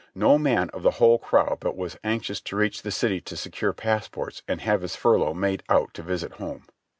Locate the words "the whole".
0.81-1.19